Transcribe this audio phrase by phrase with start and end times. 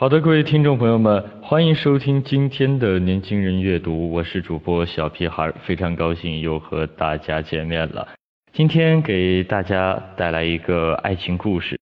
[0.00, 8.08] 好的，各位听众朋友们，欢迎收听今天的年轻人阅读，我是主播小屁孩，非常高兴又和大家见面了。
[8.54, 11.78] 今天给大家带来一个爱情故事，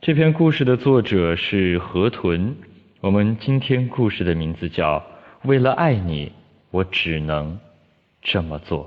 [0.00, 2.56] 这篇故事的作者是河豚。
[3.02, 4.96] 我们今天故事的名字叫
[5.46, 6.32] 《为了爱你，
[6.70, 7.60] 我只能
[8.22, 8.84] 这么做》。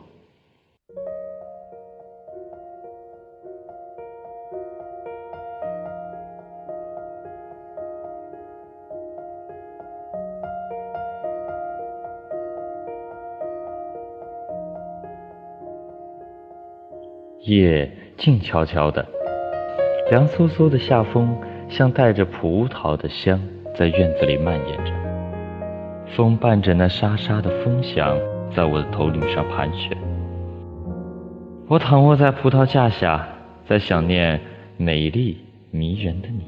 [17.58, 19.06] 夜静悄悄的，
[20.10, 23.38] 凉飕飕的夏风像带着葡萄的香，
[23.78, 24.92] 在院子里蔓延着。
[26.16, 28.18] 风伴着那沙沙的风响，
[28.56, 29.98] 在我的头顶上盘旋。
[31.68, 33.28] 我躺卧在葡萄架下，
[33.68, 34.40] 在想念
[34.78, 35.38] 美丽
[35.72, 36.46] 迷人的你，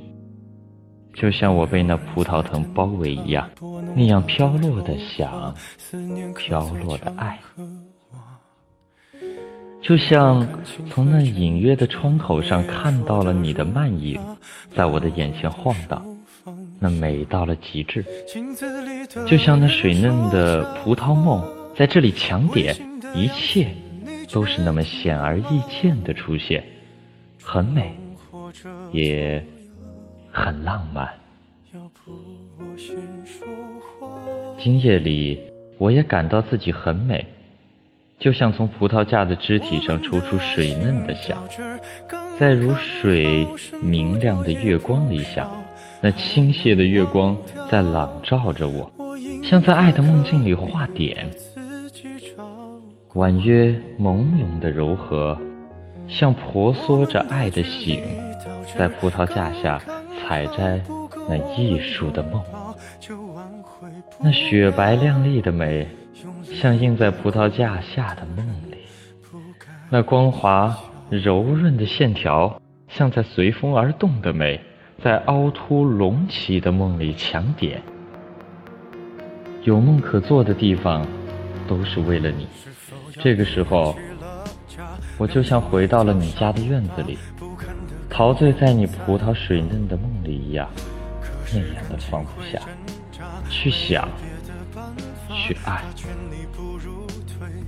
[1.14, 3.50] 就像我被那葡萄藤包围一样，
[3.94, 5.54] 那样飘落的想，
[6.34, 7.38] 飘落的爱。
[9.84, 10.48] 就像
[10.90, 14.18] 从那隐约的窗口上看到了你的漫影，
[14.74, 16.02] 在我的眼前晃荡，
[16.80, 18.04] 那美到了极致。
[19.28, 21.46] 就像那水嫩的葡萄梦
[21.76, 22.74] 在这里强点，
[23.14, 23.68] 一切
[24.32, 26.64] 都是那么显而易见的出现，
[27.44, 27.94] 很美，
[28.94, 29.46] 也
[30.32, 31.10] 很浪漫。
[34.58, 35.38] 今夜里，
[35.78, 37.26] 我也感到自己很美。
[38.20, 41.38] 就像从葡萄架的肢体上抽出水嫩的香，
[42.40, 43.46] 在如水
[43.82, 45.52] 明亮的月光里想，
[46.02, 47.36] 那倾泻的月光
[47.70, 48.90] 在朗照着我，
[49.44, 51.30] 像在爱的梦境里画点。
[53.14, 55.38] 婉约朦胧的柔和，
[56.08, 58.02] 像婆娑着爱的醒，
[58.78, 59.82] 在葡萄架下
[60.18, 60.82] 采摘
[61.28, 62.42] 那艺术的梦，
[64.20, 65.86] 那雪白亮丽的美。
[66.62, 68.78] 像映在葡萄架下的梦里，
[69.90, 70.76] 那光滑
[71.10, 74.60] 柔润的线条，像在随风而动的美，
[75.04, 77.82] 在凹凸隆起的梦里强点。
[79.64, 81.06] 有梦可做的地方，
[81.68, 82.48] 都是为了你。
[83.20, 83.96] 这个时候，
[85.18, 87.18] 我就像回到了你家的院子里，
[88.10, 90.70] 陶醉在你葡萄水嫩的梦里一样，
[91.54, 92.62] 那样的放不下，
[93.50, 94.08] 去想。
[95.36, 95.82] 去爱，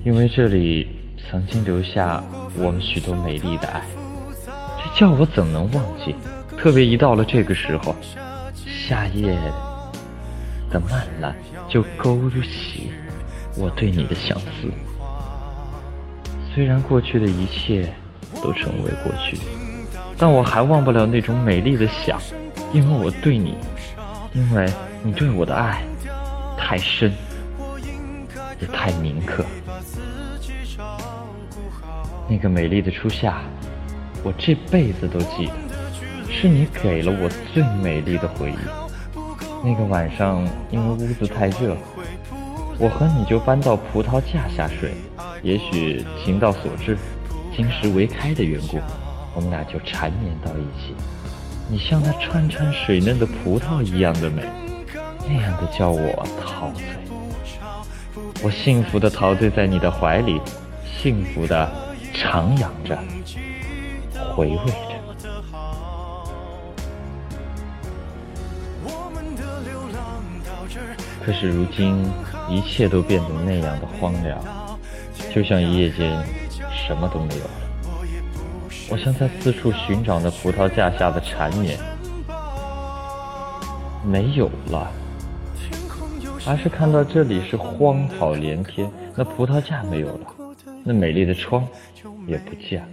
[0.06, 2.24] 因为这里曾经留下
[2.60, 3.82] 我们许多美丽的爱，
[4.78, 6.16] 这叫我怎能忘记？
[6.56, 7.96] 特别一到了这个时候，
[8.64, 9.36] 夏夜
[10.70, 11.36] 的漫蓝
[11.68, 12.92] 就勾起
[13.58, 14.72] 我对你的相思。
[16.54, 17.92] 虽然过去的一切
[18.44, 19.40] 都成为过去，
[20.20, 22.22] 但我还忘不了那种美丽的想，
[22.72, 23.56] 因为我对你，
[24.34, 24.72] 因为
[25.02, 25.82] 你对我的爱
[26.56, 27.12] 太深。
[28.62, 29.44] 也太铭刻。
[32.28, 33.42] 那个美丽的初夏，
[34.24, 35.54] 我这辈子都记得，
[36.32, 38.58] 是你给了我最美丽的回忆。
[39.64, 41.78] 那个晚上，因为屋子太热，
[42.80, 44.94] 我和你就搬到葡萄架下睡。
[45.44, 46.98] 也许情到所致，
[47.56, 48.80] 金石为开的缘故，
[49.36, 50.96] 我们俩就缠绵到一起。
[51.70, 54.44] 你像那串串水嫩的葡萄一样的美，
[55.28, 56.84] 那样的叫我陶醉。
[58.44, 60.40] 我幸福的陶醉在你的怀里，
[60.84, 61.72] 幸福的
[62.16, 62.98] 徜徉着，
[64.34, 64.96] 回味着。
[71.24, 72.06] 可是如今，
[72.48, 74.40] 一切都变得那样的荒凉，
[75.34, 76.24] 就像一夜间
[76.72, 77.50] 什么都没有了。
[78.90, 81.78] 我像在四处寻找那葡萄架下的缠绵，
[84.04, 84.90] 没有了。
[86.48, 90.28] 而是看到这里是荒草连天，那葡萄架没有了，
[90.88, 91.68] 那美丽的窗
[92.28, 92.84] 也不见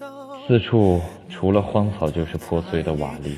[0.00, 0.98] 了，四处
[1.28, 3.36] 除了荒草就是破碎的瓦砾。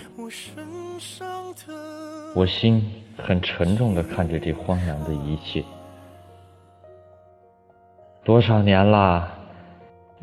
[2.37, 2.81] 我心
[3.17, 5.65] 很沉重的看着这荒凉的一切。
[8.23, 9.37] 多少年啦，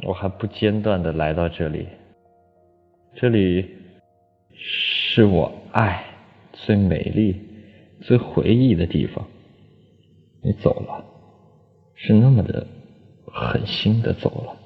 [0.04, 1.88] 我还不间断的来到这里，
[3.16, 3.70] 这里
[4.54, 6.02] 是我爱
[6.54, 7.36] 最美丽、
[8.02, 9.28] 最回忆的地方。
[10.42, 11.04] 你走了，
[11.96, 12.66] 是那么的
[13.34, 14.58] 狠心的走了，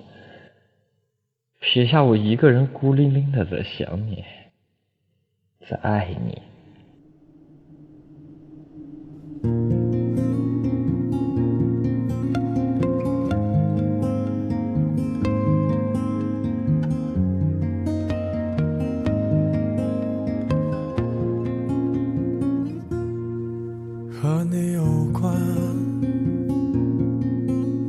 [1.59, 4.23] 撇下我一个人孤零零的在想你，
[5.69, 6.41] 在爱你。
[24.21, 24.83] 和你有
[25.13, 25.31] 关，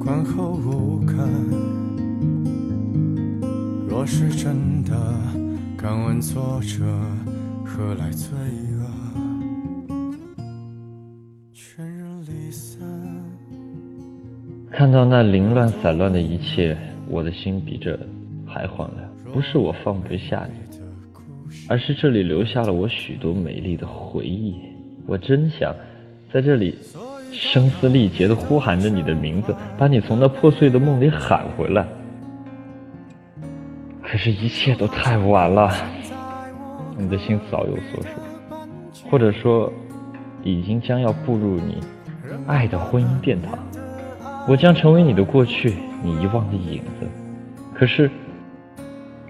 [0.06, 1.16] 观后无感。
[3.88, 4.94] 若是真的，
[5.76, 6.84] 敢问作者
[7.64, 8.38] 何来罪
[8.78, 8.86] 恶？
[11.52, 12.80] 全人离散。
[14.70, 16.78] 看到那凌乱散乱的一切，
[17.08, 17.98] 我的心比这
[18.46, 19.10] 还荒凉。
[19.34, 20.78] 不是我放不下你，
[21.68, 24.54] 而是这里留下了我许多美丽的回忆。
[25.04, 25.74] 我真想。
[26.32, 26.74] 在这里，
[27.32, 31.86] 声嘶力竭地呼喊着你的名字，把你从那破碎的梦里喊回来。
[34.02, 35.72] 可是，一切都太晚了。
[36.96, 38.08] 你的心早有所属，
[39.10, 39.70] 或者说，
[40.42, 41.78] 已经将要步入你
[42.46, 43.58] 爱的婚姻殿堂。
[44.48, 47.06] 我将成为你的过去，你遗忘的影子。
[47.74, 48.10] 可是，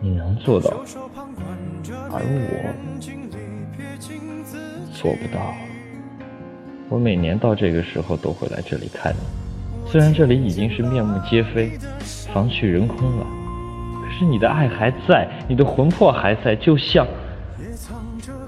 [0.00, 0.70] 你能做到，
[2.12, 2.72] 而我
[4.92, 5.40] 做不到。
[6.88, 11.72] 我每年到这个时候都会来这里看你，虽然这里已经是面目皆非，
[12.32, 13.26] 房去人空了，
[14.02, 17.04] 可是你的爱还在，你的魂魄还在，就像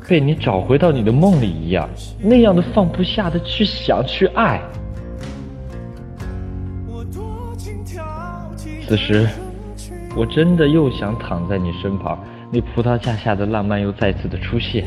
[0.09, 1.89] 被你找回到你的梦里一样，
[2.21, 4.61] 那样的放不下的去想去爱。
[8.87, 9.29] 此时，
[10.17, 12.17] 我真的又想躺在你身旁，
[12.53, 14.87] 那葡萄架下的浪漫又再次的出现。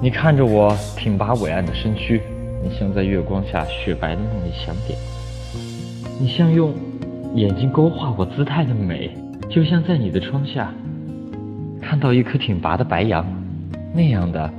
[0.00, 2.20] 你看着我挺拔伟岸的身躯，
[2.62, 4.98] 你像在月光下雪白的梦里想点，
[6.20, 6.74] 你像用
[7.34, 9.10] 眼睛勾画我姿态的美，
[9.48, 10.72] 就像在你的窗下
[11.80, 13.26] 看到一颗挺拔的白杨，
[13.92, 14.50] 那样的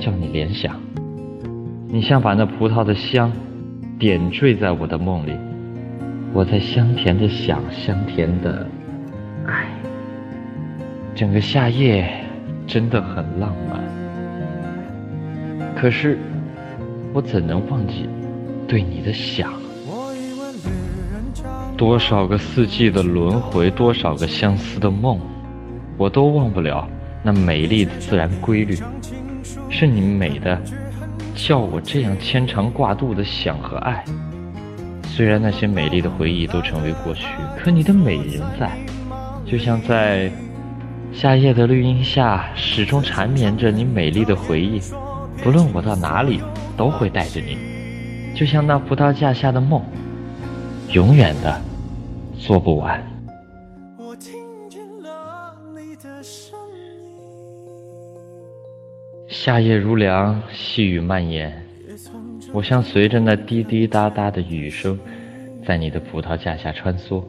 [0.00, 0.74] 叫你联想。
[1.90, 3.32] 你像把那葡萄的香
[3.98, 5.32] 点缀在我的梦里，
[6.32, 8.66] 我在香甜的想，香甜的
[9.46, 9.66] 爱，
[11.14, 12.08] 整个夏夜
[12.68, 13.82] 真的很浪漫。
[15.74, 16.18] 可是，
[17.12, 18.08] 我怎能忘记
[18.68, 19.52] 对你的想？
[21.76, 25.18] 多少个四季的轮回，多少个相思的梦，
[25.96, 26.86] 我都忘不了
[27.22, 28.76] 那美丽的自然规律。
[29.70, 30.60] 是你美的，
[31.34, 34.04] 叫我这样牵肠挂肚的想和爱。
[35.04, 37.26] 虽然那些美丽的回忆都成为过去，
[37.56, 38.76] 可你的美仍在，
[39.46, 40.30] 就像在
[41.18, 44.80] 夏夜的绿荫下，始终缠绵着你美丽的回忆。
[45.42, 46.40] 不论我到哪里，
[46.76, 47.58] 都会带着你，
[48.36, 49.82] 就像那葡萄架下的梦，
[50.92, 51.60] 永远的
[52.38, 53.04] 做不完。
[59.26, 61.52] 夏夜如凉，细雨蔓延，
[62.52, 64.96] 我像随着那滴滴答答的雨声，
[65.66, 67.24] 在你的葡萄架下穿梭。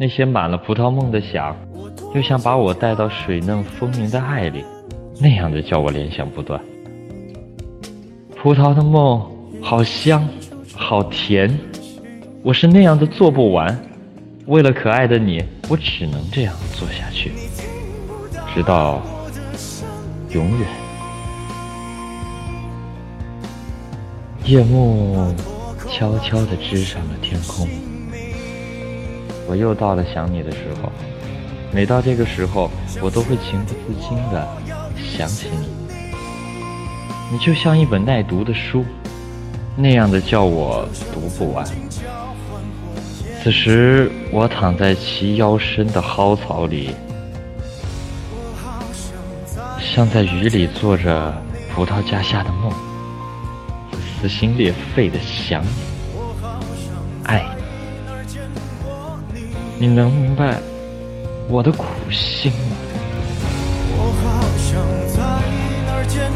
[0.00, 1.54] 那些满了葡萄梦的想，
[2.14, 4.64] 又像把我带到水嫩丰盈的爱里，
[5.20, 6.58] 那样的叫我联想不断。
[8.34, 9.20] 葡萄的梦，
[9.60, 10.26] 好香，
[10.74, 11.54] 好甜，
[12.42, 13.78] 我是那样的做不完。
[14.46, 17.30] 为了可爱的你，我只能这样做下去，
[18.54, 19.02] 直到
[20.30, 20.66] 永远。
[24.46, 25.34] 夜幕
[25.90, 27.68] 悄悄地织上了天空，
[29.50, 30.92] 我又到了想你的时候。
[31.72, 32.70] 每到这个时候，
[33.02, 34.46] 我都会情不自禁地
[34.96, 35.66] 想起你。
[37.32, 38.84] 你就像一本耐读的书，
[39.76, 41.66] 那样的叫我读不完。
[43.42, 46.94] 此时我躺在齐腰深的蒿草里，
[49.80, 51.34] 像在雨里做着
[51.74, 52.72] 葡萄架下的梦，
[54.20, 55.68] 撕心裂肺的想你，
[57.24, 57.59] 爱你，
[59.80, 60.58] 你能明白
[61.48, 62.76] 我的苦心吗？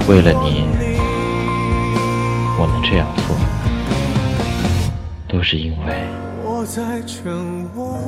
[0.08, 0.64] 为了你，
[2.58, 3.36] 我能这样做，
[5.28, 5.94] 都是因为。
[6.42, 7.30] 我在沉
[7.74, 7.98] 默。